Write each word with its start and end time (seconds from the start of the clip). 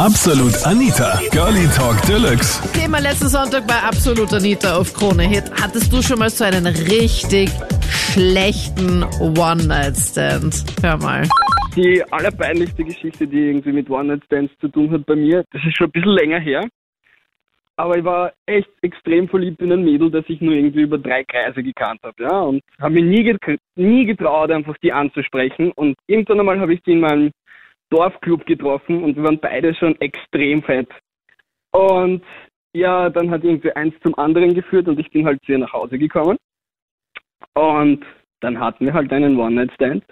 Absolut 0.00 0.54
Anita, 0.64 1.20
Girlie 1.30 1.68
Talk 1.76 2.00
Deluxe. 2.08 2.62
Thema 2.72 3.00
letzten 3.00 3.28
Sonntag 3.28 3.66
bei 3.66 3.74
Absolut 3.74 4.32
Anita 4.32 4.78
auf 4.78 4.94
Krone 4.94 5.24
Hit. 5.24 5.52
Hattest 5.60 5.92
du 5.92 6.00
schon 6.00 6.20
mal 6.20 6.30
so 6.30 6.42
einen 6.42 6.64
richtig 6.64 7.50
schlechten 7.90 9.04
One-Night-Stand? 9.20 10.64
Hör 10.80 10.96
mal. 10.96 11.28
Die 11.76 12.02
allerpeinlichste 12.10 12.82
Geschichte, 12.82 13.26
die 13.26 13.50
irgendwie 13.50 13.72
mit 13.72 13.90
One-Night-Stands 13.90 14.54
zu 14.58 14.68
tun 14.68 14.90
hat 14.90 15.04
bei 15.04 15.16
mir, 15.16 15.44
das 15.52 15.60
ist 15.66 15.76
schon 15.76 15.88
ein 15.88 15.92
bisschen 15.92 16.12
länger 16.12 16.40
her. 16.40 16.66
Aber 17.76 17.98
ich 17.98 18.04
war 18.04 18.32
echt 18.46 18.70
extrem 18.80 19.28
verliebt 19.28 19.60
in 19.60 19.72
ein 19.72 19.84
Mädel, 19.84 20.10
das 20.10 20.24
ich 20.28 20.40
nur 20.40 20.54
irgendwie 20.54 20.82
über 20.82 20.96
drei 20.96 21.24
Kreise 21.24 21.62
gekannt 21.62 22.00
habe, 22.02 22.22
ja. 22.22 22.40
Und 22.40 22.62
habe 22.80 22.94
mir 22.94 23.02
nie, 23.02 23.22
get 23.22 23.38
nie 23.76 24.06
getraut, 24.06 24.50
einfach 24.50 24.76
die 24.82 24.92
anzusprechen. 24.92 25.72
Und 25.76 25.96
irgendwann 26.06 26.40
einmal 26.40 26.58
habe 26.58 26.72
ich 26.72 26.82
die 26.84 26.92
in 26.92 27.00
meinem 27.00 27.30
Dorfclub 27.90 28.46
getroffen 28.46 29.02
und 29.02 29.16
wir 29.16 29.24
waren 29.24 29.40
beide 29.40 29.74
schon 29.74 30.00
extrem 30.00 30.62
fett. 30.62 30.88
Und 31.72 32.22
ja, 32.72 33.10
dann 33.10 33.30
hat 33.30 33.44
irgendwie 33.44 33.72
eins 33.72 33.94
zum 34.02 34.16
anderen 34.18 34.54
geführt 34.54 34.88
und 34.88 34.98
ich 34.98 35.10
bin 35.10 35.26
halt 35.26 35.40
zu 35.44 35.52
ihr 35.52 35.58
nach 35.58 35.72
Hause 35.72 35.98
gekommen. 35.98 36.36
Und 37.54 38.04
dann 38.40 38.58
hatten 38.58 38.86
wir 38.86 38.94
halt 38.94 39.12
einen 39.12 39.38
One-Night-Stand. 39.38 40.04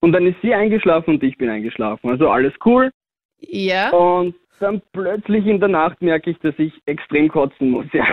Und 0.00 0.12
dann 0.12 0.26
ist 0.26 0.40
sie 0.42 0.54
eingeschlafen 0.54 1.14
und 1.14 1.22
ich 1.22 1.36
bin 1.36 1.50
eingeschlafen. 1.50 2.10
Also 2.10 2.30
alles 2.30 2.54
cool. 2.64 2.90
Ja? 3.38 3.90
Und 3.90 4.34
dann 4.60 4.82
plötzlich 4.92 5.46
in 5.46 5.60
der 5.60 5.68
Nacht 5.68 6.00
merke 6.02 6.30
ich, 6.30 6.38
dass 6.38 6.58
ich 6.58 6.72
extrem 6.86 7.28
kotzen 7.28 7.70
muss, 7.70 7.86
ja. 7.92 8.06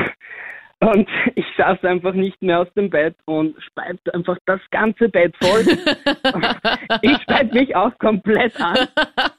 Und 0.80 1.10
ich 1.34 1.46
saß 1.58 1.84
einfach 1.86 2.14
nicht 2.14 2.40
mehr 2.44 2.60
aus 2.60 2.72
dem 2.76 2.92
Bett 2.92 3.16
und 3.26 3.56
speit 3.64 3.98
einfach 4.14 4.38
das 4.46 4.62
ganze 4.70 5.10
Bett 5.10 5.36
voll. 5.42 5.62
ich 7.02 7.18
speit 7.24 7.52
mich 7.52 7.76
auch 7.76 7.98
komplett 7.98 8.54
an. 8.62 8.88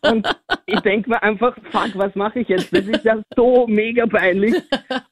Und 0.03 0.29
ich 0.67 0.81
denke 0.81 1.11
mir 1.11 1.23
einfach, 1.23 1.57
fuck, 1.71 1.91
was 1.95 2.15
mache 2.17 2.41
ich 2.41 2.49
jetzt? 2.49 2.73
Das 2.73 2.85
ist 2.87 3.05
ja 3.05 3.23
so 3.37 3.69
mega 3.69 4.07
peinlich. 4.07 4.55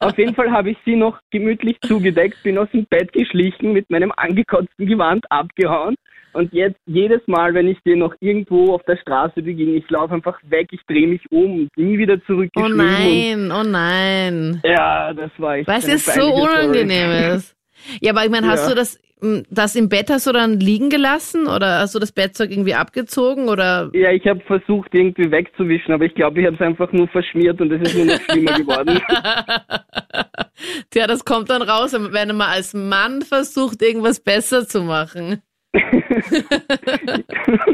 Auf 0.00 0.18
jeden 0.18 0.34
Fall 0.34 0.50
habe 0.50 0.70
ich 0.70 0.78
sie 0.84 0.96
noch 0.96 1.20
gemütlich 1.30 1.78
zugedeckt, 1.83 2.42
bin 2.42 2.58
aus 2.58 2.70
dem 2.72 2.86
Bett 2.86 3.12
geschlichen, 3.12 3.72
mit 3.72 3.88
meinem 3.88 4.12
angekotzten 4.16 4.86
Gewand 4.86 5.24
abgehauen. 5.30 5.94
Und 6.37 6.53
jetzt 6.53 6.77
jedes 6.87 7.20
Mal, 7.27 7.55
wenn 7.55 7.67
ich 7.67 7.79
den 7.87 8.01
noch 8.01 8.15
irgendwo 8.20 8.75
auf 8.75 8.83
der 8.84 8.98
Straße 8.98 9.41
beginne, 9.42 9.73
ich 9.73 9.89
laufe 9.89 10.12
einfach 10.12 10.39
weg, 10.45 10.69
ich 10.70 10.81
drehe 10.87 11.06
mich 11.06 11.23
um 11.31 11.61
und 11.62 11.77
nie 11.77 11.97
wieder 11.97 12.23
zurück. 12.27 12.51
Oh 12.56 12.69
nein, 12.69 13.51
oh 13.51 13.62
nein. 13.65 14.61
Ja, 14.64 15.14
das 15.14 15.31
war 15.39 15.57
echt. 15.57 15.67
Was 15.69 15.89
ist 15.89 16.05
so 16.12 16.33
unangenehm 16.34 17.37
ist. 17.37 17.57
Ja, 18.01 18.12
aber 18.12 18.25
ich 18.25 18.31
meine, 18.31 18.48
hast 18.48 18.64
Ja. 18.64 18.70
du 18.70 18.75
das, 18.75 19.01
m, 19.23 19.45
das 19.51 19.77
im 19.77 19.89
Bett 19.89 20.11
hast 20.11 20.27
du 20.27 20.33
dann 20.33 20.61
liegen 20.61 20.91
gelassen 20.91 21.47
oder 21.47 21.79
hast 21.81 21.95
du 21.95 21.98
das 21.98 22.12
Bettzeug 22.12 22.51
irgendwie 22.51 22.75
abgezogen 22.75 23.48
oder? 23.48 23.91
Ja, 23.95 24.11
ich 24.12 24.27
habe 24.27 24.41
versucht, 24.41 24.91
irgendwie 24.92 25.31
wegzuwischen, 25.31 25.95
aber 25.95 26.05
ich 26.05 26.14
glaube, 26.14 26.41
ich 26.41 26.47
habe 26.47 26.57
es 26.57 26.62
einfach 26.62 26.92
nur 26.92 27.09
verschmiert 27.09 27.61
und 27.62 27.73
es 27.73 27.81
ist 27.81 27.97
nur 27.97 28.07
noch 28.07 28.20
schlimmer 28.20 28.53
geworden. 28.59 29.01
Tja, 30.91 31.07
das 31.07 31.25
kommt 31.25 31.48
dann 31.51 31.62
raus, 31.62 31.95
wenn 31.95 32.37
man 32.37 32.48
als 32.51 32.75
Mann 32.75 33.23
versucht, 33.23 33.81
irgendwas 33.83 34.20
besser 34.20 34.67
zu 34.67 34.83
machen. 34.83 35.41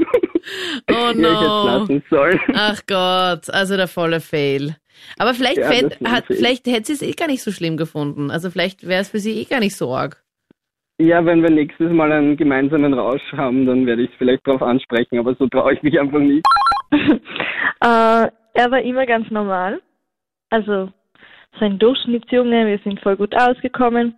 Oh 0.90 1.12
no. 1.14 1.86
Ach 2.54 2.80
Gott, 2.86 3.50
also 3.50 3.76
der 3.76 3.88
volle 3.88 4.20
Fail. 4.20 4.76
Aber 5.18 5.34
vielleicht, 5.34 5.58
Ja, 5.58 5.68
fänd, 5.70 5.98
hat, 6.04 6.26
Fail. 6.26 6.36
vielleicht 6.36 6.66
hätte 6.66 6.86
sie 6.86 6.92
es 6.94 7.02
eh 7.02 7.12
gar 7.12 7.28
nicht 7.28 7.42
so 7.42 7.50
schlimm 7.52 7.76
gefunden. 7.76 8.30
Also 8.30 8.50
vielleicht 8.50 8.86
wäre 8.86 9.00
es 9.02 9.10
für 9.10 9.18
sie 9.18 9.40
eh 9.40 9.44
gar 9.44 9.60
nicht 9.60 9.76
so 9.76 9.94
arg. 9.94 10.22
Ja, 10.98 11.24
wenn 11.24 11.42
wir 11.42 11.50
nächstes 11.50 11.90
Mal 11.90 12.12
einen 12.12 12.36
gemeinsamen 12.36 12.94
Rausch 12.94 13.22
haben, 13.32 13.66
dann 13.66 13.86
werde 13.86 14.02
ich 14.02 14.10
es 14.10 14.16
vielleicht 14.18 14.46
darauf 14.46 14.62
ansprechen, 14.62 15.18
aber 15.18 15.34
so 15.34 15.48
traue 15.48 15.74
ich 15.74 15.82
mich 15.82 15.98
einfach 15.98 16.18
nicht. 16.20 16.44
Äh, 17.84 18.28
er 18.54 18.70
war 18.70 18.80
immer 18.82 19.06
ganz 19.06 19.28
normal. 19.32 19.80
Also 20.50 20.92
sein 21.58 21.80
Durchschnittsjunge, 21.80 22.64
wir 22.66 22.78
sind 22.84 23.00
voll 23.00 23.16
gut 23.16 23.34
ausgekommen. 23.34 24.14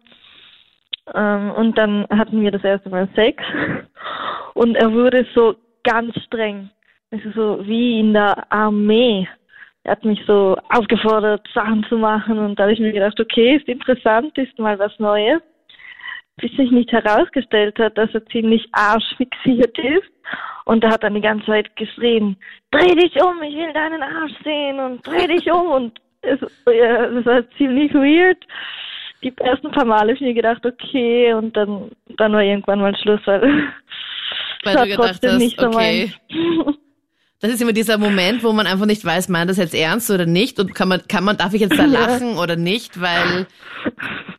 Ähm, 1.13 1.51
und 1.53 1.77
dann 1.77 2.07
hatten 2.11 2.41
wir 2.41 2.51
das 2.51 2.65
erste 2.65 2.89
Mal 2.89 3.09
Sex. 3.15 3.43
Und 4.55 4.77
er 4.77 4.93
wurde 4.93 5.27
so 5.35 5.57
ganz 5.83 6.15
streng. 6.25 6.71
Also 7.11 7.31
so 7.33 7.67
wie 7.67 8.01
in 8.01 8.15
der 8.15 8.51
Armee. 8.51 9.29
Er 9.85 9.93
hat 9.93 10.05
mich 10.05 10.21
so 10.27 10.57
aufgefordert, 10.71 11.47
Sachen 11.53 11.85
zu 11.89 11.99
machen. 11.99 12.39
Und 12.39 12.59
da 12.59 12.65
habe 12.65 12.73
ich 12.73 12.81
mir 12.81 12.93
gedacht, 12.93 13.21
okay, 13.21 13.57
ist 13.57 13.69
interessant, 13.69 14.37
ist 14.39 14.59
mal 14.59 14.79
was 14.79 14.99
Neues. 14.99 15.41
Bis 16.37 16.51
sich 16.57 16.71
nicht 16.71 16.91
herausgestellt 16.91 17.79
hat, 17.79 17.97
dass 17.97 18.13
er 18.15 18.25
ziemlich 18.27 18.67
arschfixiert 18.73 19.79
ist. 19.79 20.11
Und 20.65 20.83
er 20.83 20.91
hat 20.91 21.03
dann 21.03 21.15
die 21.15 21.21
ganze 21.21 21.47
Zeit 21.47 21.77
geschrien, 21.77 22.37
dreh 22.71 22.95
dich 22.95 23.15
um, 23.23 23.43
ich 23.43 23.55
will 23.55 23.73
deinen 23.73 24.03
Arsch 24.03 24.33
sehen 24.43 24.81
und 24.81 25.07
dreh 25.07 25.27
dich 25.27 25.51
um. 25.53 25.71
Und 25.71 26.01
es, 26.23 26.41
ja, 26.67 27.07
das 27.09 27.27
war 27.27 27.51
ziemlich 27.51 27.93
weird. 27.93 28.39
Die 29.25 29.33
ersten 29.39 29.71
paar 29.71 29.87
Male 29.87 30.03
habe 30.03 30.13
ich 30.13 30.21
mir 30.21 30.35
gedacht, 30.35 30.65
okay, 30.65 31.33
und 31.33 31.57
dann, 31.57 31.91
dann 32.19 32.33
war 32.33 32.43
irgendwann 32.43 32.81
mal 32.81 32.97
Schluss, 32.97 33.21
weil, 33.25 33.41
Weil 34.65 34.77
du 34.77 34.83
gedacht 34.83 34.97
trotzdem 34.97 35.31
hast, 35.33 35.39
nicht 35.39 35.59
so 35.61 35.67
okay. 35.69 36.13
meins. 36.31 36.77
Das 37.41 37.53
ist 37.53 37.61
immer 37.61 37.75
dieser 37.75 37.99
Moment, 37.99 38.43
wo 38.43 38.53
man 38.53 38.67
einfach 38.67 38.87
nicht 38.87 39.05
weiß, 39.05 39.29
meint 39.29 39.51
das 39.51 39.59
jetzt 39.59 39.75
ernst 39.75 40.11
oder 40.11 40.25
nicht 40.25 40.59
und 40.59 40.75
kann 40.75 40.89
man, 40.89 41.03
kann 41.07 41.25
man, 41.25 41.37
darf 41.37 41.53
ich 41.53 41.61
jetzt 41.61 41.79
da 41.79 41.85
lachen 41.85 42.39
oder 42.39 42.57
nicht, 42.57 42.99
weil 43.03 43.47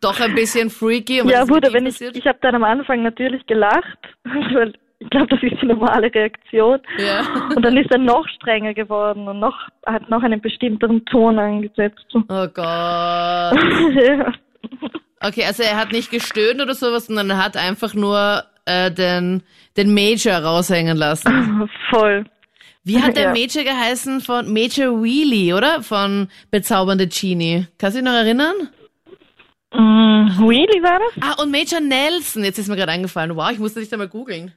doch 0.01 0.19
ein 0.19 0.33
bisschen 0.33 0.71
freaky. 0.71 1.21
Und 1.21 1.29
Ja, 1.29 1.43
ihm 1.43 1.49
wenn 1.49 1.85
ich, 1.85 2.01
ich 2.01 2.25
habe 2.25 2.39
dann 2.41 2.55
am 2.55 2.63
Anfang 2.63 3.03
natürlich 3.03 3.45
gelacht, 3.45 3.99
weil 4.23 4.73
ich 4.97 5.09
glaube, 5.11 5.27
das 5.27 5.43
ist 5.43 5.61
die 5.61 5.67
normale 5.67 6.11
Reaktion. 6.11 6.79
Ja. 6.97 7.21
Und 7.55 7.63
dann 7.63 7.77
ist 7.77 7.91
er 7.91 7.99
noch 7.99 8.27
strenger 8.27 8.73
geworden 8.73 9.27
und 9.27 9.39
noch, 9.39 9.55
hat 9.85 10.09
noch 10.09 10.23
einen 10.23 10.41
bestimmteren 10.41 11.05
Ton 11.05 11.37
angesetzt. 11.37 12.07
Oh 12.15 12.47
Gott. 12.47 12.55
ja. 12.55 14.33
Okay, 15.21 15.45
also 15.45 15.63
er 15.63 15.77
hat 15.77 15.91
nicht 15.91 16.11
gestöhnt 16.11 16.61
oder 16.61 16.75
sowas, 16.75 17.07
sondern 17.07 17.29
er 17.31 17.43
hat 17.43 17.57
einfach 17.57 17.93
nur 17.93 18.43
äh, 18.65 18.91
den, 18.91 19.43
den 19.77 19.93
Major 19.93 20.35
raushängen 20.35 20.97
lassen. 20.97 21.69
Voll. 21.89 22.25
Wie 22.83 23.01
hat 23.01 23.17
der 23.17 23.23
Ja. 23.25 23.29
Major 23.31 23.63
geheißen 23.63 24.21
von 24.21 24.51
Major 24.53 25.01
Wheelie, 25.01 25.55
oder? 25.55 25.81
Von 25.81 26.27
Bezaubernde 26.51 27.07
Genie. 27.07 27.65
Kannst 27.79 27.97
du 27.97 28.01
dich 28.01 28.05
noch 28.11 28.15
erinnern? 28.17 28.53
Mm, 29.73 30.47
Wheelie 30.47 30.83
war 30.83 30.99
das? 30.99 31.23
Ah, 31.23 31.41
und 31.41 31.51
Major 31.51 31.79
Nelson. 31.79 32.43
Jetzt 32.43 32.59
ist 32.59 32.67
mir 32.67 32.75
gerade 32.75 32.91
eingefallen. 32.91 33.35
Wow, 33.35 33.49
ich 33.51 33.57
musste 33.59 33.79
dich 33.79 33.89
da 33.89 33.97
mal 33.97 34.07
googeln. 34.07 34.53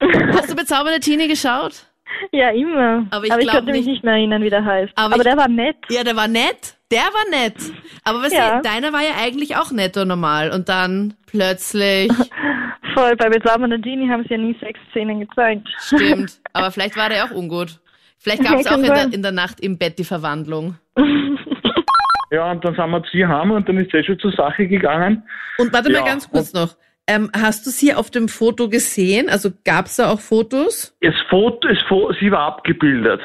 Hast 0.32 0.50
du 0.50 0.54
Bezaubernde 0.54 1.00
Genie 1.00 1.26
geschaut? 1.26 1.86
Ja, 2.32 2.50
immer. 2.50 3.06
Aber 3.10 3.24
ich 3.24 3.32
ich 3.32 3.38
glaub 3.40 3.54
konnte 3.56 3.72
mich 3.72 3.80
nicht- 3.80 3.86
nicht 3.86 4.04
mehr 4.04 4.14
erinnern, 4.14 4.42
wie 4.42 4.50
der 4.50 4.64
heißt. 4.64 4.92
Aber 4.96 5.06
Aber, 5.14 5.16
ich- 5.16 5.22
der 5.22 5.36
war 5.36 5.48
nett. 5.48 5.76
Ja, 5.90 6.04
der 6.04 6.16
war 6.16 6.28
nett. 6.28 6.74
Der 6.90 7.00
war 7.00 7.30
nett. 7.30 7.54
Aber 8.04 8.22
was 8.22 8.32
Ja. 8.32 8.60
deiner 8.62 8.92
war 8.92 9.02
ja 9.02 9.14
eigentlich 9.22 9.56
auch 9.56 9.70
nett 9.72 9.96
und 9.96 10.08
normal. 10.08 10.50
Und 10.50 10.68
dann 10.68 11.14
plötzlich, 11.26 12.10
Voll. 12.94 13.14
Bei 13.16 13.28
Bezaubernde 13.28 13.78
Genie 13.78 14.08
haben 14.08 14.22
sie 14.24 14.30
ja 14.34 14.38
nie 14.38 14.56
Sexszenen 14.58 15.20
gezeigt. 15.20 15.68
stimmt. 15.78 16.38
Aber 16.54 16.70
vielleicht 16.70 16.96
war 16.96 17.10
der 17.10 17.24
auch 17.26 17.30
ungut. 17.30 17.78
Vielleicht 18.18 18.42
gab 18.42 18.58
es 18.58 18.66
auch 18.66 18.76
in 18.78 18.82
der, 18.84 19.12
in 19.12 19.22
der 19.22 19.30
Nacht 19.32 19.60
im 19.60 19.78
Bett 19.78 19.98
die 19.98 20.04
Verwandlung. 20.04 20.76
Ja, 22.30 22.50
und 22.50 22.62
dann 22.62 22.74
sind 22.74 22.90
wir 22.90 23.02
zu 23.04 23.16
ihr 23.16 23.26
heim 23.26 23.50
und 23.52 23.66
dann 23.68 23.78
ist 23.78 23.88
es 23.94 24.00
eh 24.00 24.04
schon 24.04 24.18
zur 24.18 24.32
Sache 24.32 24.66
gegangen. 24.68 25.22
Und 25.56 25.72
warte 25.72 25.90
mal 25.90 26.00
Ja, 26.00 26.04
ganz 26.04 26.28
kurz 26.30 26.52
noch. 26.52 26.76
Ähm, 27.08 27.30
hast 27.34 27.64
du 27.66 27.70
sie 27.70 27.94
auf 27.94 28.10
dem 28.10 28.28
Foto 28.28 28.68
gesehen? 28.68 29.28
Also 29.30 29.50
gab 29.64 29.86
es 29.86 29.96
da 29.96 30.10
auch 30.12 30.20
Fotos? 30.20 30.94
Das 31.00 31.14
Foto, 31.30 31.66
das 31.66 31.78
Foto, 31.88 32.12
sie 32.20 32.30
war 32.30 32.40
abgebildet. 32.46 33.20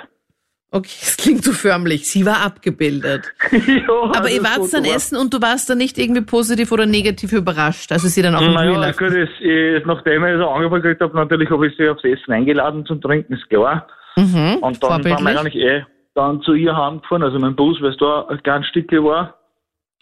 Okay, 0.71 0.89
es 1.01 1.17
klingt 1.17 1.43
so 1.43 1.51
förmlich. 1.51 2.09
Sie 2.09 2.25
war 2.25 2.41
abgebildet. 2.43 3.31
ja, 3.51 3.93
Aber 4.15 4.29
ihr 4.29 4.41
das 4.41 4.57
wart 4.57 4.73
dann 4.73 4.85
war- 4.85 4.95
essen 4.95 5.17
und 5.17 5.31
du 5.33 5.39
warst 5.41 5.69
dann 5.69 5.77
nicht 5.77 5.99
irgendwie 5.99 6.21
positiv 6.21 6.71
oder 6.71 6.85
negativ 6.87 7.31
überrascht, 7.33 7.91
also 7.91 8.07
sie 8.07 8.21
dann 8.23 8.33
auch 8.35 8.41
im 8.41 8.53
Naja, 8.53 8.91
gut, 8.93 9.11
es, 9.11 9.29
ich, 9.39 9.85
nachdem 9.85 10.25
ich 10.25 10.37
so 10.37 10.47
Angebot 10.49 10.81
gekriegt 10.81 11.01
habe, 11.01 11.15
natürlich 11.15 11.49
habe 11.51 11.67
ich 11.67 11.77
sie 11.77 11.87
aufs 11.89 12.03
Essen 12.03 12.31
eingeladen 12.33 12.85
zum 12.87 12.99
Trinken, 13.01 13.33
ist 13.33 13.47
klar. 13.49 13.85
Mhm, 14.15 14.57
Und 14.61 14.81
dann 14.83 15.03
sind 15.03 15.19
wir 15.19 15.39
eigentlich 15.39 15.55
eh 15.63 15.85
dann 16.15 16.41
zu 16.41 16.53
ihr 16.53 16.75
heimgefahren, 16.75 17.23
also 17.23 17.37
mein 17.37 17.55
Bus, 17.55 17.81
weil 17.81 17.89
es 17.91 17.97
da 17.97 18.25
ein 18.29 18.41
kleines 18.43 18.67
Stückchen 18.67 19.03
war. 19.03 19.35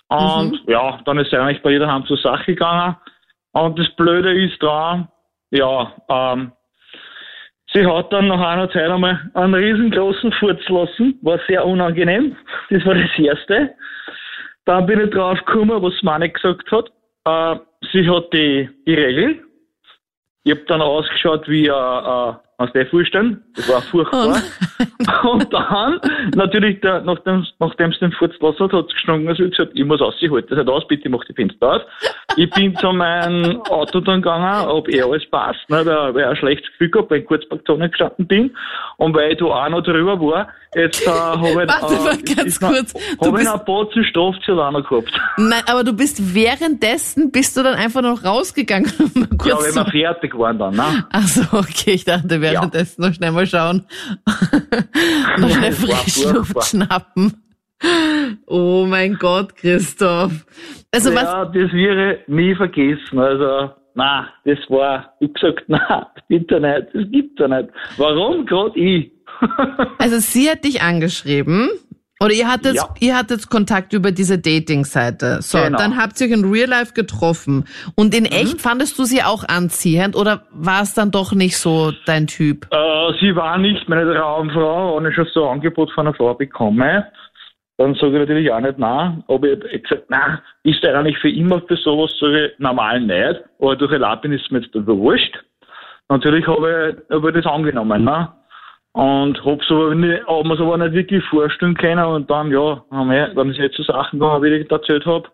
Und 0.09 0.51
Mhm. 0.51 0.71
ja, 0.71 0.99
dann 1.05 1.17
ist 1.17 1.31
sie 1.31 1.37
eigentlich 1.37 1.61
bei 1.63 1.71
ihr 1.71 1.79
daheim 1.79 2.05
zur 2.05 2.17
Sache 2.17 2.45
gegangen. 2.45 2.95
Und 3.53 3.77
das 3.77 3.89
Blöde 3.95 4.33
ist 4.33 4.61
dran, 4.61 5.07
ja, 5.51 5.93
ähm, 6.09 6.51
sie 7.73 7.85
hat 7.85 8.11
dann 8.13 8.27
nach 8.27 8.39
einer 8.39 8.69
Zeit 8.69 8.89
einmal 8.89 9.19
einen 9.33 9.53
riesengroßen 9.53 10.31
Furz 10.33 10.61
lassen, 10.69 11.19
war 11.21 11.39
sehr 11.47 11.65
unangenehm. 11.65 12.35
Das 12.69 12.85
war 12.85 12.95
das 12.95 13.09
Erste. 13.17 13.75
Dann 14.65 14.85
bin 14.85 15.01
ich 15.01 15.09
drauf 15.09 15.39
gekommen, 15.45 15.81
was 15.81 16.01
Mani 16.03 16.29
gesagt 16.29 16.71
hat. 16.71 16.91
Äh, 17.25 17.59
sie 17.91 18.09
hat 18.09 18.31
die, 18.33 18.69
die 18.87 18.93
Regel. 18.93 19.43
Ich 20.43 20.51
hab 20.53 20.65
dann 20.67 20.81
ausgeschaut 20.81 21.47
wie 21.49 21.69
ein, 21.69 21.77
ein, 21.77 22.35
kannst 22.61 22.75
du 22.75 22.79
dir 22.83 22.89
vorstellen. 22.89 23.41
Das 23.55 23.69
war 23.69 23.81
furchtbar. 23.81 24.41
Und 25.23 25.53
dann, 25.53 25.99
natürlich, 26.35 26.79
der, 26.81 27.01
nachdem, 27.01 27.45
nachdem 27.59 27.91
es 27.91 27.99
den 27.99 28.11
Furz 28.13 28.33
gelassen 28.39 28.63
hat, 28.65 28.73
hat 28.73 28.85
es 28.87 28.93
gestunken, 28.93 29.27
also 29.27 29.43
ich 29.43 29.51
gesagt, 29.51 29.71
ich 29.75 29.85
muss 29.85 30.01
aus, 30.01 30.15
ich 30.19 30.31
halte 30.31 30.47
das 30.49 30.57
halt 30.59 30.69
aus, 30.69 30.87
bitte 30.87 31.09
mach 31.09 31.23
die 31.25 31.33
Fenster 31.33 31.67
aus. 31.75 31.81
Ich 32.37 32.49
bin 32.51 32.75
zu 32.77 32.91
meinem 32.91 33.61
Auto 33.63 33.99
dann 33.99 34.21
gegangen, 34.21 34.67
ob 34.67 34.87
eh 34.89 35.01
alles 35.01 35.23
passt, 35.29 35.69
ne, 35.69 35.85
weil, 35.85 36.13
weil 36.15 36.21
ich 36.23 36.27
ein 36.29 36.35
schlechtes 36.37 36.71
Gefühl 36.71 36.89
gehabt, 36.91 37.11
weil 37.11 37.17
ich 37.17 37.23
in 37.23 37.27
Kurzparkzone 37.27 37.89
gestanden 37.89 38.27
bin. 38.27 38.55
Und 38.97 39.15
weil 39.15 39.33
ich 39.33 39.37
da 39.39 39.45
auch 39.45 39.69
noch 39.69 39.81
drüber 39.81 40.19
war, 40.19 40.47
jetzt 40.75 41.05
äh, 41.05 41.09
habe 41.09 41.47
ich, 41.49 41.55
Warte 41.55 41.93
äh, 42.31 42.35
ganz 42.35 42.61
noch- 42.61 42.69
kurz. 42.69 42.93
Du 42.93 43.31
Hab 43.31 43.39
ich 43.39 43.45
noch 43.45 43.59
ein 43.59 43.65
Batzen 43.65 44.03
Strafzettel 44.05 44.59
auch 44.59 44.71
noch 44.71 44.87
gehabt. 44.87 45.11
Nein, 45.37 45.61
aber 45.67 45.83
du 45.83 45.93
bist 45.93 46.33
währenddessen, 46.35 47.31
bist 47.31 47.57
du 47.57 47.63
dann 47.63 47.75
einfach 47.75 48.01
noch 48.01 48.23
rausgegangen? 48.23 48.91
Ja, 49.43 49.55
kurz 49.55 49.65
wenn 49.65 49.71
zu- 49.73 49.91
wir 49.93 50.01
fertig 50.03 50.37
waren 50.37 50.57
dann, 50.59 50.75
ne? 50.75 51.05
Ach 51.11 51.27
so, 51.27 51.41
okay, 51.57 51.91
ich 51.93 52.05
dachte 52.05 52.41
währenddessen 52.51 53.01
noch 53.01 53.13
schnell 53.13 53.31
mal 53.31 53.47
schauen. 53.47 53.85
noch 55.37 55.49
schnell 55.49 55.71
Frischluft 55.71 56.47
furchtbar. 56.47 56.63
schnappen. 56.63 57.43
Oh 58.45 58.85
mein 58.87 59.15
Gott, 59.15 59.55
Christoph. 59.55 60.45
Also 60.91 61.13
was, 61.15 61.23
ja, 61.23 61.45
das 61.45 61.71
wäre 61.71 62.19
nie 62.27 62.53
vergessen. 62.55 63.17
Also, 63.17 63.71
na, 63.95 64.29
das 64.45 64.59
war, 64.69 65.13
ich 65.19 65.33
gesagt, 65.33 65.63
na, 65.67 66.11
bitte 66.27 66.59
nicht, 66.59 66.87
das 66.93 67.11
gibt's 67.11 67.39
ja 67.39 67.47
nicht. 67.47 67.69
Warum 67.97 68.45
gerade 68.45 68.77
ich? 68.79 69.11
also 69.97 70.19
sie 70.19 70.49
hat 70.49 70.63
dich 70.63 70.81
angeschrieben. 70.81 71.69
Oder 72.23 72.33
ihr 72.33 72.47
hattet, 72.47 72.75
Ja. 72.75 72.83
ihr 72.99 73.17
hattet 73.17 73.49
Kontakt 73.49 73.93
über 73.93 74.11
diese 74.11 74.37
Dating-Seite. 74.37 75.41
So, 75.41 75.57
Genau. 75.57 75.77
dann 75.77 75.97
habt 75.97 76.21
ihr 76.21 76.27
euch 76.27 76.33
in 76.33 76.45
Real 76.51 76.69
Life 76.69 76.93
getroffen. 76.93 77.65
Und 77.95 78.13
in 78.13 78.25
echt 78.25 78.61
fandest 78.61 78.99
du 78.99 79.03
sie 79.05 79.23
auch 79.23 79.43
anziehend 79.47 80.15
oder 80.15 80.43
war 80.51 80.83
es 80.83 80.93
dann 80.93 81.09
doch 81.11 81.33
nicht 81.33 81.57
so 81.57 81.91
dein 82.05 82.27
Typ? 82.27 82.67
Äh, 82.71 83.13
sie 83.19 83.35
war 83.35 83.57
nicht 83.57 83.89
meine 83.89 84.13
Traumfrau, 84.13 85.03
ich 85.05 85.15
schon 85.15 85.27
so 85.33 85.45
ein 85.47 85.53
Angebot 85.55 85.91
von 85.91 86.05
einer 86.07 86.15
Frau 86.15 86.33
bekomme. 86.35 87.07
Dann 87.77 87.95
sage 87.95 88.13
ich 88.13 88.19
natürlich 88.19 88.51
auch 88.51 88.59
nicht 88.59 88.77
nein. 88.77 89.23
Aber 89.27 89.47
ich 89.47 89.57
habe 89.63 89.79
gesagt, 89.79 90.09
nein, 90.09 90.37
ist 90.63 90.83
der 90.83 90.95
eigentlich 90.99 91.17
für 91.17 91.31
immer 91.31 91.59
für 91.61 91.77
sowas, 91.77 92.13
sage 92.19 92.47
ich 92.51 92.59
normal 92.59 93.01
nicht. 93.01 93.41
Aber 93.59 93.75
durch 93.75 93.91
Erlaubnis 93.91 94.41
ist 94.41 94.51
mir 94.51 94.59
jetzt 94.59 94.75
wurscht. 94.75 95.35
Natürlich 96.09 96.45
habe 96.45 96.95
ich, 97.09 97.15
hab 97.15 97.25
ich 97.25 97.33
das 97.33 97.45
angenommen, 97.51 98.03
ne? 98.03 98.29
Und 98.93 99.43
hab's 99.45 99.65
aber 99.69 99.95
nicht, 99.95 100.25
hab 100.27 100.43
mir's 100.45 100.59
aber 100.59 100.77
nicht 100.77 100.93
wirklich 100.93 101.23
vorstellen 101.25 101.75
können 101.75 102.03
und 102.03 102.29
dann, 102.29 102.51
ja, 102.51 102.83
haben 102.91 103.09
wir, 103.09 103.27
dann 103.33 103.49
ist 103.49 103.57
jetzt 103.57 103.77
so 103.77 103.83
Sachen 103.83 104.19
gegangen, 104.19 104.43
wie 104.43 104.49
ich 104.55 104.69
erzählt 104.69 105.05
habe. 105.05 105.29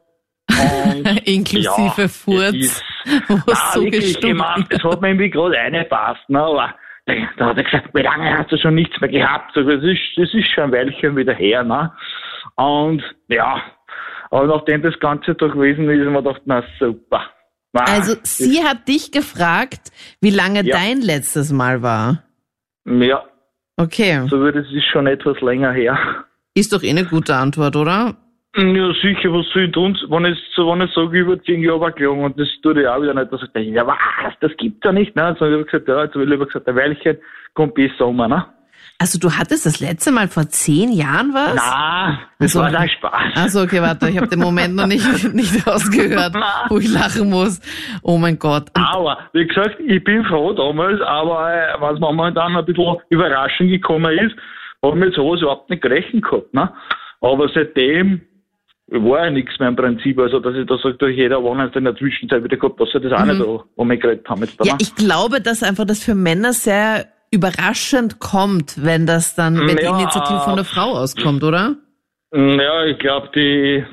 Inklusive 1.25 2.01
ja, 2.03 2.07
Furz, 2.07 2.53
ist- 2.53 2.83
Nein, 3.05 3.41
so 3.73 3.83
wirklich, 3.83 4.23
ich 4.23 4.33
mein, 4.33 4.65
es 4.69 4.83
hat 4.83 5.01
mir 5.01 5.07
irgendwie 5.09 5.29
gerade 5.29 5.55
reingepasst, 5.55 6.29
ne, 6.29 6.41
aber 6.41 6.75
da 7.37 7.45
hat 7.47 7.57
er 7.57 7.63
gesagt, 7.63 7.89
wie 7.93 8.01
lange 8.01 8.37
hast 8.37 8.51
du 8.51 8.57
schon 8.57 8.75
nichts 8.75 8.99
mehr 9.01 9.09
gehabt? 9.09 9.55
Ich, 9.55 9.65
Das 9.65 9.83
ist, 9.83 9.99
das 10.17 10.33
ist 10.33 10.47
schon 10.53 10.65
ein 10.65 10.71
Weilchen 10.73 11.15
wieder 11.15 11.33
her, 11.33 11.63
ne? 11.63 11.91
Und, 12.55 13.01
ja, 13.29 13.61
aber 14.29 14.47
nachdem 14.47 14.81
das 14.81 14.97
Ganze 14.99 15.33
doch 15.35 15.51
gewesen 15.53 15.89
ist, 15.89 16.05
haben 16.05 16.13
wir 16.13 16.21
gedacht, 16.21 16.41
na 16.45 16.63
super. 16.79 17.23
Na, 17.73 17.83
Also 17.83 18.15
sie 18.23 18.63
hat 18.63 18.87
dich 18.87 19.11
gefragt, 19.11 19.91
wie 20.21 20.31
lange 20.31 20.63
Ja. 20.63 20.77
dein 20.77 21.01
letztes 21.01 21.51
Mal 21.51 21.81
war. 21.81 22.23
Ja, 22.85 23.23
Okay, 23.77 24.27
so 24.27 24.39
wird 24.39 24.55
es 24.55 24.71
ist 24.71 24.85
schon 24.85 25.05
etwas 25.07 25.39
länger 25.41 25.71
her. 25.71 25.97
ist 26.55 26.73
doch 26.73 26.81
eh 26.81 26.89
eine 26.89 27.05
gute 27.05 27.35
Antwort, 27.35 27.75
oder? 27.75 28.15
Ja, 28.55 28.91
sicher, 28.93 29.31
was 29.31 29.45
soll 29.53 29.65
ich 29.65 29.71
tun, 29.71 29.95
wenn 30.09 30.25
ich, 30.25 30.39
so, 30.55 30.71
wenn 30.71 30.81
ich 30.81 30.91
sage, 30.93 31.19
über 31.19 31.39
zehn 31.43 31.61
Jahre 31.61 31.81
war 31.81 31.91
gelogen 31.91 32.23
und 32.23 32.39
das 32.39 32.47
tut 32.63 32.77
ich 32.77 32.87
auch 32.87 32.99
wieder 32.99 33.13
nicht, 33.13 33.31
dass 33.31 33.43
ich 33.43 33.51
denke, 33.51 33.69
ja 33.69 33.85
was, 33.85 33.97
das 34.39 34.51
gibt's 34.57 34.79
ja 34.83 34.91
nicht, 34.91 35.15
ne? 35.15 35.25
Also 35.25 35.45
ich 35.45 35.53
habe 35.53 35.65
gesagt, 35.65 35.87
ja, 35.87 36.03
jetzt 36.03 36.15
habe 36.15 36.23
ich 36.23 36.29
lieber 36.29 36.47
gesagt, 36.47 36.67
ein 36.67 36.75
Weilchen, 36.75 37.17
kommt 37.53 37.75
besser 37.75 38.07
um, 38.07 38.17
ne? 38.17 38.45
Also 38.99 39.19
du 39.19 39.31
hattest 39.31 39.65
das 39.65 39.79
letzte 39.79 40.11
Mal 40.11 40.27
vor 40.27 40.49
zehn 40.49 40.91
Jahren 40.91 41.33
was? 41.33 41.55
Na, 41.55 42.19
das 42.39 42.55
Also- 42.55 42.59
war 42.73 42.79
ein 42.79 42.89
Spaß. 42.89 43.21
Achso, 43.35 43.61
okay, 43.61 43.81
warte, 43.81 44.09
ich 44.09 44.17
habe 44.17 44.27
den 44.27 44.39
Moment 44.39 44.75
noch 44.75 44.87
nicht, 44.87 45.05
nicht 45.33 45.67
rausgehört, 45.67 46.35
wo 46.69 46.77
ich 46.79 46.91
lachen 46.91 47.29
muss. 47.29 47.59
Oh 48.01 48.17
mein 48.17 48.39
Gott. 48.39 48.69
Und, 48.75 48.83
Aber, 48.83 49.19
wie 49.33 49.45
gesagt, 49.45 49.77
ich 49.85 50.03
bin 50.03 50.23
froh 50.25 50.53
damals, 50.53 50.99
aber 51.01 51.53
äh, 51.53 51.79
was 51.79 51.99
dann 51.99 52.55
ein 52.55 52.65
bisschen 52.65 52.97
überraschend 53.09 53.69
gekommen 53.69 54.17
ist, 54.17 54.35
habe 54.83 54.97
ich 54.97 55.05
mit 55.05 55.13
sowas 55.15 55.41
überhaupt 55.41 55.69
nicht 55.69 55.81
gerechnet 55.83 56.23
gehabt. 56.23 56.53
Ne? 56.53 56.71
Aber 57.21 57.49
seitdem 57.53 58.21
war 58.89 59.25
ja 59.25 59.31
nichts 59.31 59.59
mehr 59.59 59.69
im 59.69 59.75
Prinzip. 59.75 60.17
Also, 60.19 60.39
dass 60.39 60.55
ich 60.55 60.65
da 60.65 60.77
sage, 60.77 60.95
durch 60.95 61.15
jeder 61.17 61.41
One 61.43 61.69
in 61.73 61.83
der 61.83 61.95
Zwischenzeit 61.95 62.43
wieder 62.43 62.57
gehabt, 62.57 62.79
dass 62.79 62.89
sie 62.93 62.99
das 63.01 63.11
auch 63.13 63.25
nicht 63.25 63.41
da 63.41 63.63
um 63.75 63.87
mich 63.87 63.99
geredet 63.99 64.27
haben. 64.29 64.41
Jetzt, 64.41 64.63
ja, 64.63 64.73
ne? 64.73 64.79
ich 64.81 64.95
glaube, 64.95 65.41
dass 65.41 65.61
einfach 65.61 65.85
das 65.85 66.03
für 66.03 66.15
Männer 66.15 66.53
sehr 66.53 67.05
überraschend 67.31 68.19
kommt, 68.19 68.83
wenn 68.83 69.05
das 69.05 69.35
dann, 69.35 69.57
wenn 69.67 69.77
die 69.77 69.83
Ja. 69.83 69.97
Initiative 69.99 70.39
von 70.41 70.55
der 70.55 70.65
Frau 70.65 70.91
auskommt, 70.97 71.43
oder? 71.43 71.75
Ja, 72.33 72.83
ich 72.85 72.97
glaube, 72.99 73.29
die, 73.35 73.85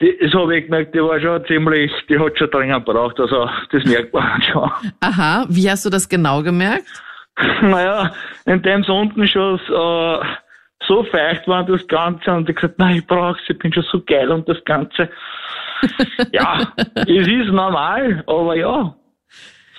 die, 0.00 0.18
das 0.20 0.32
habe 0.34 0.56
ich 0.58 0.64
gemerkt, 0.64 0.94
die 0.94 1.00
war 1.00 1.20
schon 1.20 1.44
ziemlich, 1.46 1.90
die 2.08 2.18
hat 2.18 2.38
schon 2.38 2.50
dringend 2.50 2.84
gebraucht. 2.86 3.18
Also, 3.20 3.48
das 3.70 3.84
merkt 3.84 4.12
man 4.12 4.42
schon. 4.52 4.70
Aha, 5.00 5.46
wie 5.48 5.70
hast 5.70 5.84
du 5.84 5.90
das 5.90 6.08
genau 6.08 6.42
gemerkt? 6.42 6.86
Naja, 7.62 8.12
indem 8.44 8.82
es 8.82 8.88
unten 8.88 9.26
schon 9.26 9.58
äh, 9.58 10.24
so 10.86 11.04
feucht 11.04 11.46
war, 11.48 11.64
das 11.64 11.86
Ganze, 11.88 12.30
und 12.32 12.48
ich 12.48 12.56
gesagt, 12.56 12.78
nein, 12.78 12.96
ich 12.96 13.06
brauch's, 13.06 13.40
ich 13.48 13.58
bin 13.58 13.72
schon 13.72 13.84
so 13.90 14.02
geil 14.04 14.30
und 14.30 14.46
das 14.48 14.62
Ganze. 14.64 15.08
ja, 16.32 16.72
es 16.94 17.26
ist 17.26 17.50
normal, 17.52 18.22
aber 18.26 18.54
ja. 18.56 18.94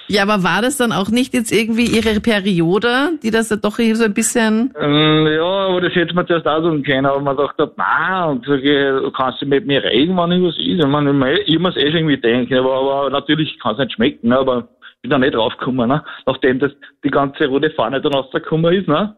Ja, 0.07 0.23
aber 0.23 0.43
war 0.43 0.61
das 0.61 0.77
dann 0.77 0.91
auch 0.91 1.09
nicht 1.09 1.33
jetzt 1.33 1.51
irgendwie 1.51 1.85
ihre 1.85 2.19
Periode, 2.19 3.17
die 3.23 3.31
das 3.31 3.49
ja 3.49 3.55
doch 3.55 3.77
so 3.77 4.03
ein 4.03 4.13
bisschen... 4.13 4.73
Ähm, 4.79 5.27
ja, 5.27 5.43
aber 5.43 5.81
das 5.81 5.95
hätte 5.95 6.13
man 6.13 6.27
zuerst 6.27 6.47
auch 6.47 6.61
können, 6.83 7.05
aber 7.05 7.21
man 7.21 7.37
dachte, 7.37 7.71
nein, 7.77 8.29
und 8.29 8.45
du 8.45 9.11
kannst 9.11 9.41
du 9.41 9.45
mit 9.45 9.65
mir 9.65 9.83
reden, 9.83 10.17
wenn 10.17 10.31
ich 10.33 10.43
was 10.43 10.57
ist. 10.57 10.79
Ich, 10.79 10.85
meine, 10.85 11.39
ich 11.39 11.59
muss 11.59 11.77
eh 11.77 11.87
schon 11.87 11.99
irgendwie 11.99 12.17
denken, 12.17 12.53
aber, 12.55 12.73
aber 12.73 13.09
natürlich 13.09 13.57
kann 13.59 13.73
es 13.73 13.79
nicht 13.79 13.93
schmecken, 13.93 14.29
ne, 14.29 14.39
aber 14.39 14.67
ich 14.95 15.01
bin 15.01 15.11
da 15.11 15.17
nicht 15.17 15.35
draufgekommen, 15.35 15.87
ne, 15.87 16.03
nachdem 16.25 16.59
das 16.59 16.71
die 17.03 17.09
ganze 17.09 17.47
rote 17.47 17.69
Fahne 17.71 18.01
dann 18.01 18.13
rausgekommen 18.13 18.73
ist, 18.73 18.87
ne. 18.87 19.15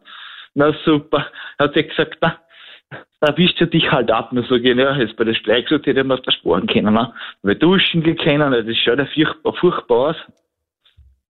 Na 0.53 0.73
super, 0.85 1.25
hat 1.59 1.73
sie 1.73 1.83
gesagt, 1.83 2.17
na, 2.21 2.37
da 3.19 3.35
wischt 3.37 3.59
du 3.59 3.65
dich 3.65 3.91
halt 3.91 4.11
ab. 4.11 4.31
Und 4.31 4.45
so 4.47 4.59
gehen, 4.59 4.79
ja, 4.79 4.95
jetzt 4.95 5.17
bei 5.17 5.23
der 5.23 5.33
gesagt, 5.33 5.87
hätte 5.87 6.03
man 6.03 6.19
das 6.23 6.35
sparen 6.35 6.67
können, 6.67 6.93
ne. 6.93 7.11
Weil 7.41 7.55
duschen 7.55 8.03
gehen 8.03 8.17
können, 8.17 8.51
das 8.51 8.77
schaut 8.77 8.99
ja 8.99 9.05
furchtbar, 9.05 9.53
furchtbar 9.53 9.97
aus. 9.97 10.15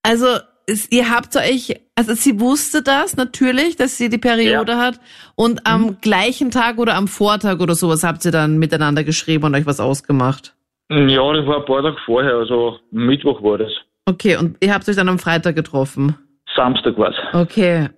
Also, 0.05 0.27
es, 0.67 0.91
ihr 0.91 1.09
habt 1.11 1.35
euch, 1.35 1.75
also 1.95 2.13
sie 2.15 2.39
wusste 2.39 2.81
das 2.81 3.15
natürlich, 3.17 3.75
dass 3.75 3.97
sie 3.97 4.09
die 4.09 4.17
Periode 4.17 4.77
hat 4.77 4.99
und 5.35 5.65
am 5.67 5.81
Mhm. 5.81 5.97
gleichen 6.01 6.49
Tag 6.51 6.77
oder 6.79 6.95
am 6.95 7.07
Vortag 7.07 7.59
oder 7.59 7.75
sowas 7.75 8.03
habt 8.03 8.25
ihr 8.25 8.31
dann 8.31 8.57
miteinander 8.57 9.03
geschrieben 9.03 9.43
und 9.45 9.55
euch 9.55 9.65
was 9.67 9.79
ausgemacht. 9.79 10.55
Ja, 10.89 11.33
das 11.33 11.45
war 11.45 11.57
ein 11.59 11.65
paar 11.65 11.83
Tage 11.83 11.97
vorher, 12.05 12.33
also 12.35 12.79
Mittwoch 12.91 13.41
war 13.43 13.57
das. 13.59 13.71
Okay, 14.05 14.37
und 14.37 14.57
ihr 14.59 14.73
habt 14.73 14.87
euch 14.89 14.95
dann 14.95 15.09
am 15.09 15.19
Freitag 15.19 15.55
getroffen. 15.55 16.15
Samstag 16.55 16.97
war's. 16.97 17.15
Okay. 17.33 17.89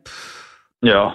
Ja. 0.81 1.13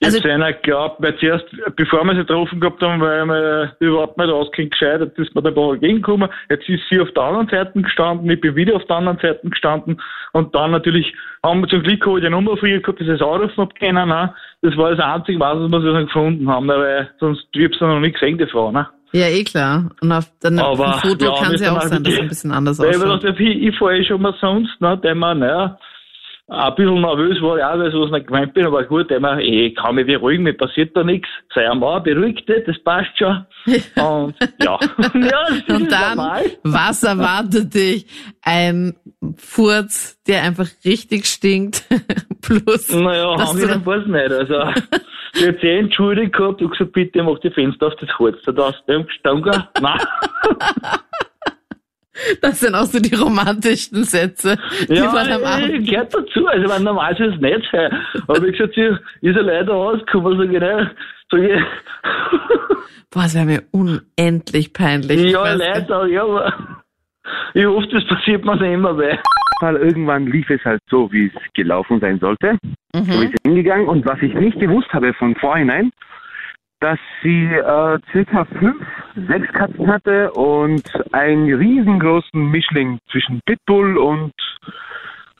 Jetzt 0.00 0.16
Also- 0.16 0.28
einer 0.28 0.52
glaubt, 0.52 1.00
weil 1.02 1.16
zuerst, 1.18 1.46
bevor 1.76 2.04
wir 2.04 2.14
sie 2.14 2.20
getroffen 2.20 2.60
gehabt 2.60 2.82
haben, 2.82 3.00
weil 3.00 3.24
wir 3.26 3.76
überhaupt 3.78 4.18
nicht 4.18 4.30
auskennt 4.30 4.72
gescheit, 4.72 5.00
jetzt 5.00 5.18
ist 5.18 5.34
mir 5.34 5.42
da 5.42 5.50
ein 5.50 5.54
paar 5.54 5.72
entgegengekommen. 5.74 6.28
Jetzt 6.50 6.68
ist 6.68 6.82
sie 6.90 7.00
auf 7.00 7.10
der 7.12 7.22
anderen 7.22 7.48
Seite 7.48 7.80
gestanden, 7.80 8.28
ich 8.30 8.40
bin 8.40 8.56
wieder 8.56 8.74
auf 8.74 8.84
der 8.86 8.96
anderen 8.96 9.18
Seite 9.18 9.40
gestanden. 9.48 10.00
Und 10.32 10.54
dann 10.54 10.72
natürlich 10.72 11.14
haben 11.44 11.60
wir 11.60 11.68
zum 11.68 11.82
Glück 11.82 12.04
habe 12.06 12.18
ich 12.18 12.24
die 12.24 12.30
Nummer 12.30 12.56
früher 12.56 12.80
gehabt, 12.80 13.00
dass 13.00 13.06
ich 13.06 13.14
es 13.14 13.22
anrufen 13.22 13.56
hab 13.56 13.74
können. 13.76 14.08
Ne? 14.08 14.34
Das 14.62 14.76
war 14.76 14.90
das 14.90 15.00
einzige, 15.00 15.38
was 15.38 15.58
wir 15.58 15.92
dann 15.92 16.06
gefunden 16.06 16.48
haben, 16.48 16.66
ne? 16.66 16.74
weil 16.76 17.10
sonst 17.20 17.46
ich 17.52 17.64
hab's 17.64 17.80
noch 17.80 18.00
nicht 18.00 18.14
gesehen, 18.18 18.38
die 18.38 18.46
Frau. 18.46 18.72
Ne? 18.72 18.88
Ja, 19.12 19.28
eh 19.28 19.44
klar. 19.44 19.90
Und 20.00 20.10
auf, 20.10 20.26
dann 20.40 20.58
auf 20.58 20.80
Aber, 20.80 20.90
dem 20.90 21.10
Foto 21.10 21.24
ja, 21.26 21.40
kann 21.40 21.54
es 21.54 21.60
wir 21.60 21.68
ja 21.68 21.76
auch 21.76 21.82
sein, 21.82 22.02
dass 22.02 22.14
es 22.14 22.20
ein 22.20 22.28
bisschen 22.28 22.50
anders 22.50 22.78
Weil 22.80 22.90
ich 22.90 23.40
ich, 23.68 23.78
fahre 23.78 23.96
eh 23.96 24.04
schon 24.04 24.20
mal 24.20 24.34
sonst, 24.40 24.80
ne? 24.80 24.98
der 24.98 25.14
man, 25.14 25.38
naja, 25.38 25.78
ein 26.46 26.74
bisschen 26.74 27.00
nervös 27.00 27.40
war 27.40 27.56
ich 27.56 27.64
auch, 27.64 27.78
weil 27.78 27.86
ich 27.88 27.92
sowas 27.94 28.10
nicht 28.10 28.26
gemeint 28.26 28.52
bin, 28.52 28.66
aber 28.66 28.84
gut, 28.84 29.10
eh, 29.10 29.66
ich 29.66 29.74
kann 29.76 29.94
mich 29.94 30.06
beruhigen, 30.06 30.42
mir 30.44 30.52
passiert 30.52 30.94
da 30.94 31.02
nichts. 31.02 31.28
Sei 31.54 31.68
einmal 31.70 32.02
beruhigt, 32.02 32.46
das 32.48 32.78
passt 32.84 33.16
schon. 33.18 33.46
Und 33.96 34.34
ja, 34.62 34.78
ja 35.14 35.44
das 35.66 35.76
Und 35.76 35.90
dann, 35.90 36.16
normal. 36.16 36.42
was 36.62 37.02
erwartet 37.02 37.72
dich? 37.74 38.06
Ein 38.42 38.94
Furz, 39.38 40.20
der 40.26 40.42
einfach 40.42 40.68
richtig 40.84 41.24
stinkt. 41.26 41.84
Plus, 42.42 42.90
Naja, 42.94 43.38
haben 43.38 43.58
wir 43.58 43.66
dann- 43.68 43.82
dann 43.82 43.86
was 43.86 44.06
nicht. 44.06 44.30
Also, 44.30 44.80
ich 45.36 45.48
hab 45.48 45.64
eh 45.64 45.78
entschuldigt 45.78 46.34
gehabt 46.34 46.60
und 46.60 46.70
gesagt, 46.70 46.92
bitte 46.92 47.22
mach 47.22 47.38
die 47.38 47.50
Fenster 47.50 47.86
auf 47.86 47.96
das 47.96 48.18
Holz. 48.18 48.36
Da 48.44 48.66
hast 48.66 48.84
du 48.86 49.02
gestanden. 49.04 49.64
Nein. 49.80 49.98
Das 52.40 52.60
sind 52.60 52.74
auch 52.74 52.84
so 52.84 53.00
die 53.00 53.14
romantischen 53.14 54.04
Sätze, 54.04 54.56
die 54.88 55.00
man 55.00 55.30
am 55.30 55.42
ja, 55.42 55.54
Abend 55.56 55.88
gehört 55.88 56.14
dazu. 56.14 56.46
Also, 56.46 56.68
wenn 56.68 56.82
normal 56.82 57.16
soll 57.16 57.34
es 57.34 57.40
nicht. 57.40 57.74
Aber 58.26 58.42
wie 58.42 58.52
gesagt, 58.52 58.74
sie 58.74 59.28
ist 59.28 59.36
ja 59.36 59.42
leider 59.42 59.72
rausgekommen, 59.72 60.38
sag 60.38 60.52
ich, 60.52 60.60
ne, 60.60 60.90
sag 61.30 61.40
ich, 61.40 61.62
Boah, 63.10 63.24
es 63.24 63.34
wäre 63.34 63.46
mir 63.46 63.62
unendlich 63.70 64.72
peinlich. 64.72 65.24
Ich 65.24 65.32
ja, 65.32 65.52
leider, 65.54 66.06
ja, 66.06 66.24
aber 66.24 66.52
ich 67.54 67.64
hoffe, 67.64 67.88
das 67.92 68.06
passiert 68.06 68.44
mir 68.44 68.56
nicht 68.56 68.72
immer, 68.72 68.96
weil 68.96 69.20
Fall 69.64 69.76
irgendwann 69.76 70.26
lief 70.26 70.50
es 70.50 70.64
halt 70.64 70.82
so, 70.90 71.10
wie 71.12 71.26
es 71.26 71.52
gelaufen 71.54 72.00
sein 72.00 72.18
sollte. 72.18 72.58
Mhm. 72.94 73.04
So 73.04 73.22
ist 73.22 73.34
es 73.34 73.42
hingegangen. 73.44 73.88
Und 73.88 74.04
was 74.04 74.20
ich 74.20 74.34
nicht 74.34 74.58
gewusst 74.58 74.92
habe 74.92 75.14
von 75.14 75.34
vorhinein, 75.36 75.90
dass 76.80 76.98
sie 77.22 77.46
äh, 77.46 77.98
circa 78.12 78.44
fünf, 78.58 78.84
sechs 79.28 79.52
Katzen 79.52 79.86
hatte 79.86 80.30
und 80.32 80.82
einen 81.12 81.52
riesengroßen 81.54 82.50
Mischling 82.50 82.98
zwischen 83.10 83.40
Pitbull 83.46 83.96
und 83.96 84.32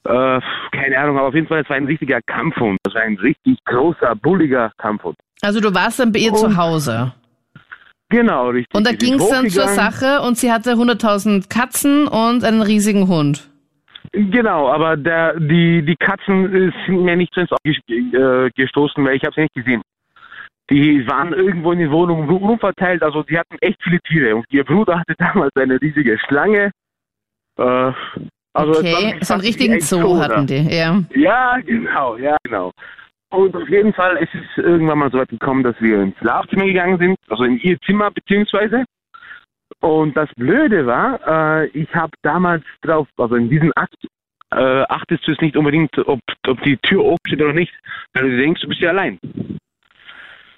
äh, 0.04 0.40
keine 0.72 0.98
Ahnung, 0.98 1.18
aber 1.18 1.28
auf 1.28 1.34
jeden 1.34 1.46
Fall, 1.46 1.62
es 1.62 1.68
war 1.70 1.76
ein 1.76 1.86
richtiger 1.86 2.20
Kampfhund. 2.26 2.78
Das 2.82 2.94
war 2.94 3.02
ein 3.02 3.16
richtig 3.18 3.58
großer, 3.64 4.14
bulliger 4.16 4.70
Kampfhund. 4.78 5.16
Also 5.42 5.60
du 5.60 5.74
warst 5.74 5.98
dann 5.98 6.12
bei 6.12 6.20
ihr 6.20 6.32
Und- 6.32 6.38
zu 6.38 6.56
Hause. 6.56 7.12
Genau, 8.10 8.50
richtig. 8.50 8.76
Und 8.76 8.86
da 8.86 8.92
ging 8.92 9.14
es 9.14 9.28
dann 9.28 9.48
zur. 9.48 9.66
Sache 9.66 10.20
und 10.20 10.36
sie 10.36 10.52
hatte 10.52 10.74
100.000 10.74 11.48
Katzen 11.48 12.06
und 12.06 12.44
einen 12.44 12.62
riesigen 12.62 13.08
Hund. 13.08 13.50
Genau, 14.12 14.68
aber 14.68 14.96
der, 14.96 15.40
die, 15.40 15.82
die 15.84 15.96
Katzen 15.96 16.72
sind 16.86 17.02
mir 17.02 17.16
nicht 17.16 17.34
so 17.34 17.40
ins 17.40 17.50
Auge 17.50 17.70
äh, 17.88 18.50
gestoßen, 18.54 19.04
weil 19.04 19.16
ich 19.16 19.22
habe 19.24 19.34
sie 19.34 19.40
nicht 19.40 19.54
gesehen. 19.54 19.82
Die 20.70 21.06
waren 21.06 21.32
irgendwo 21.34 21.72
in 21.72 21.78
den 21.78 21.90
Wohnungen 21.90 22.28
rum- 22.28 22.42
rumverteilt, 22.44 23.02
also 23.02 23.22
die 23.22 23.38
hatten 23.38 23.56
echt 23.60 23.82
viele 23.82 24.00
Tiere. 24.00 24.36
Und 24.36 24.46
ihr 24.50 24.64
Bruder 24.64 24.98
hatte 25.00 25.14
damals 25.18 25.54
eine 25.56 25.80
riesige 25.80 26.18
Schlange. 26.26 26.70
Äh, 27.58 27.92
also 28.56 28.78
Okay, 28.78 29.16
so 29.20 29.34
einen 29.34 29.42
richtigen 29.42 29.80
Zoo 29.80 30.16
da. 30.16 30.24
hatten 30.24 30.46
die, 30.46 30.62
ja. 30.74 31.02
Ja, 31.14 31.58
genau, 31.60 32.16
ja, 32.16 32.36
genau. 32.44 32.70
Und 33.30 33.54
auf 33.56 33.68
jeden 33.68 33.92
Fall 33.92 34.16
ist 34.18 34.32
es 34.34 34.62
irgendwann 34.64 34.98
mal 34.98 35.10
so 35.10 35.18
weit 35.18 35.28
gekommen, 35.28 35.64
dass 35.64 35.74
wir 35.80 36.00
ins 36.02 36.16
Schlafzimmer 36.18 36.64
gegangen 36.66 36.98
sind, 36.98 37.16
also 37.28 37.42
in 37.44 37.58
ihr 37.58 37.78
Zimmer 37.80 38.10
beziehungsweise. 38.12 38.84
Und 39.80 40.16
das 40.16 40.30
Blöde 40.36 40.86
war, 40.86 41.20
äh, 41.62 41.66
ich 41.68 41.92
habe 41.94 42.12
damals 42.22 42.62
drauf, 42.82 43.08
also 43.18 43.34
in 43.34 43.50
diesem 43.50 43.72
Akt, 43.74 43.96
äh, 44.52 44.82
achtest 44.88 45.26
du 45.26 45.32
es 45.32 45.40
nicht 45.40 45.56
unbedingt, 45.56 45.98
ob, 46.06 46.20
ob 46.46 46.62
die 46.62 46.76
Tür 46.78 47.04
offen 47.04 47.18
steht 47.26 47.42
oder 47.42 47.52
nicht, 47.52 47.74
weil 48.14 48.30
du 48.30 48.36
denkst, 48.36 48.62
du 48.62 48.68
bist 48.68 48.80
ja 48.80 48.90
allein. 48.90 49.18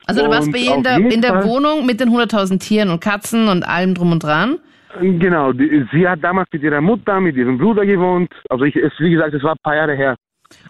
Also 0.07 0.23
du 0.25 0.31
warst 0.31 0.51
bei 0.53 0.59
ihr 0.59 0.75
in 0.75 0.83
der, 0.83 0.97
in 0.99 1.21
der 1.21 1.45
Wohnung 1.45 1.85
mit 1.85 2.01
den 2.01 2.11
100.000 2.11 2.59
Tieren 2.61 2.91
und 2.91 3.01
Katzen 3.01 3.49
und 3.49 3.65
allem 3.67 3.95
drum 3.95 4.13
und 4.13 4.23
dran. 4.23 4.59
Genau, 5.01 5.53
die, 5.53 5.85
sie 5.93 6.09
hat 6.09 6.23
damals 6.23 6.49
mit 6.53 6.63
ihrer 6.63 6.81
Mutter, 6.81 7.21
mit 7.21 7.37
ihrem 7.37 7.59
Bruder 7.59 7.85
gewohnt. 7.85 8.33
Also 8.49 8.65
ich, 8.65 8.77
es, 8.77 8.93
wie 8.99 9.11
gesagt, 9.11 9.35
es 9.35 9.43
war 9.43 9.53
ein 9.53 9.59
paar 9.63 9.77
Jahre 9.77 9.95
her. 9.95 10.17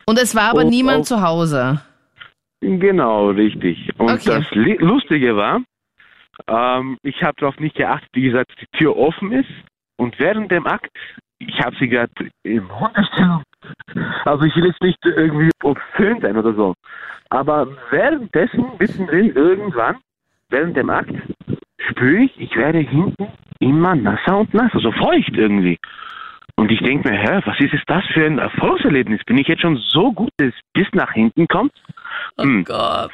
Und 0.07 0.19
es 0.19 0.35
war 0.35 0.51
aber 0.51 0.63
Und 0.65 0.71
niemand 0.71 1.01
auf- 1.01 1.07
zu 1.07 1.23
Hause. 1.23 1.81
Genau, 2.61 3.29
richtig. 3.31 3.91
Und 3.99 4.11
Okay. 4.11 4.43
das 4.43 4.47
Lustige 4.81 5.37
war, 5.37 5.61
ähm, 6.49 6.97
ich 7.03 7.23
habe 7.23 7.35
darauf 7.39 7.59
nicht 7.61 7.77
geachtet, 7.77 8.09
wie 8.15 8.23
gesagt, 8.23 8.51
die 8.61 8.79
Tür 8.79 8.97
offen 8.97 9.33
ist. 9.33 9.49
Und 9.99 10.19
während 10.19 10.51
dem 10.51 10.67
Akt, 10.67 10.91
ich 11.39 11.61
habe 11.61 11.77
sie 11.79 11.89
gerade 11.89 12.13
im 12.43 12.81
Hundestellung, 12.81 13.43
also 14.25 14.45
ich 14.45 14.57
will 14.57 14.67
jetzt 14.67 14.83
nicht 14.83 14.99
irgendwie 15.05 15.51
obszön 15.63 16.21
sein 16.21 16.37
oder 16.37 16.55
so, 16.55 16.75
aber 17.31 17.69
währenddessen, 17.91 18.65
mittendrin, 18.79 19.33
irgendwann, 19.35 19.97
während 20.49 20.77
dem 20.77 20.91
Akt, 20.91 21.13
spüre 21.91 22.25
ich, 22.25 22.41
ich 22.41 22.57
werde 22.57 22.79
hinten 22.79 23.29
immer 23.61 23.95
nasser 23.95 24.39
und 24.39 24.55
nasser, 24.55 24.81
so 24.81 24.93
feucht 24.93 25.33
irgendwie. 25.35 25.79
Und 26.59 26.71
ich 26.71 26.81
denke 26.81 27.11
mir, 27.11 27.19
hä, 27.19 27.41
was 27.45 27.61
ist 27.61 27.75
es 27.75 27.83
das 27.87 28.03
für 28.15 28.25
ein 28.25 28.39
Erfolgserlebnis? 28.39 29.23
Bin 29.25 29.37
ich 29.37 29.47
jetzt 29.47 29.61
schon 29.61 29.77
so 29.77 30.11
gut, 30.13 30.31
dass 30.39 30.49
es 30.49 30.55
bis 30.73 30.87
nach 30.93 31.13
hinten 31.13 31.47
kommt? 31.49 31.73
Hm. 32.41 32.65
Gott. 32.65 33.13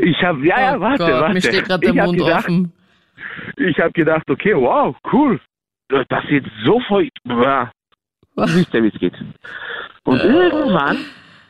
Ich 0.00 0.22
habe, 0.22 0.46
ja, 0.46 0.60
ja, 0.60 0.76
oh 0.76 0.80
warte, 0.80 1.04
Gott, 1.04 1.20
warte. 1.20 1.34
mir 1.34 1.40
steht 1.40 1.64
gerade 1.64 1.92
der 1.92 2.06
Mund 2.06 2.18
gedacht, 2.18 2.44
offen. 2.44 2.72
Ich 3.56 3.78
habe 3.80 3.92
gedacht, 3.92 4.30
okay, 4.30 4.54
wow, 4.54 4.96
cool. 5.12 5.40
Das 5.88 6.24
ist 6.24 6.30
jetzt 6.30 6.48
so 6.64 6.80
feucht. 6.80 7.12
Du 7.24 7.34
siehst 8.46 8.72
ja, 8.72 8.82
wie 8.82 8.88
es 8.88 8.98
geht. 9.00 9.14
Und 10.04 10.22
irgendwann 10.22 10.98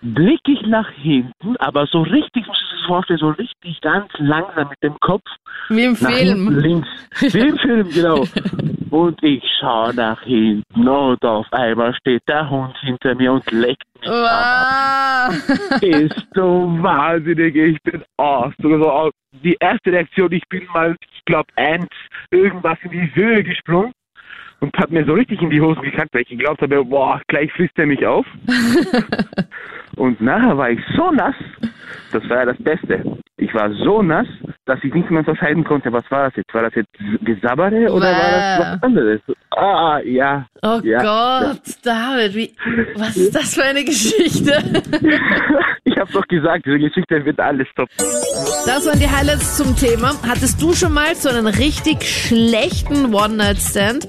blicke 0.01 0.53
ich 0.53 0.63
nach 0.63 0.89
hinten, 0.93 1.57
aber 1.59 1.87
so 1.87 2.03
richtig, 2.03 2.47
muss 2.47 2.57
ich 2.63 2.71
das 2.79 2.87
vorstellen, 2.87 3.19
so 3.19 3.31
richtig 3.31 3.81
ganz 3.81 4.07
langsam 4.19 4.69
mit 4.69 4.81
dem 4.83 4.99
Kopf 5.01 5.25
Wie 5.69 5.85
im 5.85 5.97
nach 6.01 6.11
hinten 6.11 6.47
Film. 6.47 6.59
links. 6.61 6.89
Wie 7.35 7.39
im 7.49 7.59
Film, 7.59 7.89
genau. 7.91 8.25
Und 8.91 9.23
ich 9.23 9.43
schaue 9.61 9.93
nach 9.95 10.23
hinten 10.23 10.89
und 10.89 11.23
auf 11.25 11.47
einmal 11.53 11.93
steht 11.97 12.23
der 12.29 12.49
Hund 12.49 12.77
hinter 12.79 13.15
mir 13.17 13.33
und 13.33 13.51
leckt 13.51 13.83
mich. 14.01 14.09
Wow. 14.09 15.83
Ist 15.83 16.27
so 16.35 16.69
wahnsinnig, 16.81 17.55
ich 17.57 17.83
bin 17.83 18.03
aus. 18.17 18.53
So, 18.63 18.69
aus- 18.91 19.13
die 19.33 19.57
erste 19.61 19.93
Reaktion, 19.93 20.33
ich 20.33 20.43
bin 20.49 20.65
mal, 20.73 20.97
ich 21.13 21.25
glaube, 21.27 21.49
eins, 21.57 21.87
irgendwas 22.31 22.79
in 22.83 22.91
die 22.93 23.15
Höhe 23.15 23.43
gesprungen 23.45 23.93
und 24.61 24.77
hat 24.77 24.91
mir 24.91 25.05
so 25.05 25.13
richtig 25.13 25.41
in 25.41 25.51
die 25.51 25.61
Hosen 25.61 25.83
gekackt, 25.83 26.13
weil 26.13 26.23
ich 26.23 26.29
geglaubt 26.29 26.61
habe, 26.63 26.85
boah, 26.85 27.21
gleich 27.29 27.53
frisst 27.53 27.79
er 27.79 27.87
mich 27.87 28.05
auf. 28.07 28.27
und 29.97 30.21
nachher 30.21 30.57
war 30.57 30.71
ich 30.71 30.81
so 30.97 31.11
nass, 31.11 31.35
das 32.13 32.29
war 32.29 32.39
ja 32.39 32.47
das 32.47 32.59
Beste. 32.59 33.19
Ich 33.37 33.55
war 33.55 33.73
so 33.73 34.03
nass, 34.03 34.27
dass 34.65 34.83
ich 34.83 34.93
nicht 34.93 35.11
mehr 35.11 35.21
unterscheiden 35.21 35.63
konnte, 35.63 35.93
was 35.93 36.11
war 36.11 36.25
das 36.25 36.37
jetzt? 36.37 36.53
War 36.53 36.63
das 36.63 36.75
jetzt 36.75 36.91
Gesabbere 37.23 37.93
oder 37.93 38.07
war 38.07 38.31
das 38.31 38.59
was 38.59 38.83
anderes? 38.83 39.21
Ah, 39.51 40.01
ja. 40.05 40.47
Oh 40.63 40.81
ja, 40.83 40.99
Gott, 41.03 41.63
David, 41.85 42.35
wie, 42.35 42.53
was 42.97 43.17
ist 43.17 43.35
das 43.35 43.55
für 43.55 43.65
eine 43.65 43.85
Geschichte? 43.85 44.53
Ich 45.85 45.97
habe 45.97 46.13
doch 46.13 46.29
gesagt, 46.29 46.67
diese 46.67 46.79
Geschichte 46.79 47.25
wird 47.25 47.41
alles 47.41 47.67
top. 47.75 47.89
Das 47.99 48.87
waren 48.87 49.01
die 49.01 49.09
Highlights 49.09 49.57
zum 49.57 49.75
Thema. 49.75 50.13
Hattest 50.29 50.61
du 50.61 50.75
schon 50.75 50.93
mal 50.93 51.15
so 51.15 51.31
einen 51.31 51.47
richtig 51.47 52.05
schlechten 52.05 53.15
One-Night-Stand? 53.15 54.07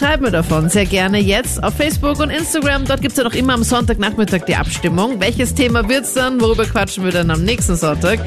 Schreib 0.00 0.22
mir 0.22 0.30
davon 0.30 0.70
sehr 0.70 0.86
gerne 0.86 1.18
jetzt 1.18 1.62
auf 1.62 1.74
Facebook 1.74 2.20
und 2.20 2.30
Instagram. 2.30 2.86
Dort 2.86 3.02
gibt's 3.02 3.18
ja 3.18 3.24
noch 3.24 3.34
immer 3.34 3.52
am 3.52 3.62
Sonntagnachmittag 3.62 4.46
die 4.46 4.56
Abstimmung. 4.56 5.20
Welches 5.20 5.54
Thema 5.54 5.86
wird's 5.90 6.14
dann? 6.14 6.40
Worüber 6.40 6.64
quatschen 6.64 7.04
wir 7.04 7.12
dann 7.12 7.30
am 7.30 7.42
nächsten 7.42 7.76
Sonntag? 7.76 8.18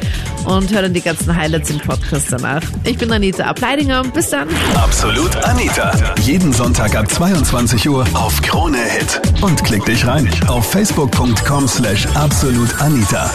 Und 0.46 0.72
hör 0.72 0.84
dann 0.84 0.94
die 0.94 1.02
ganzen 1.02 1.36
Highlights 1.36 1.72
im 1.72 1.80
Podcast 1.80 2.28
danach. 2.30 2.62
Ich 2.84 3.00
bin 3.00 3.12
Anita 3.12 3.46
Ableidinger. 3.46 4.04
Bis 4.04 4.30
dann. 4.30 4.50
Absolut 4.76 5.36
Anita. 5.46 5.92
Jeden 6.22 6.54
Sonntag 6.54 6.96
ab 6.96 7.10
22 7.10 7.90
Uhr 7.90 8.06
auf 8.14 8.40
Krone 8.44 8.78
Hit. 8.78 9.20
Und 9.42 9.64
klick 9.64 9.84
dich 9.86 10.06
rein 10.06 10.30
auf 10.48 10.70
facebook.com 10.70 11.68
slash 11.68 12.06
absolutanita. 12.14 13.32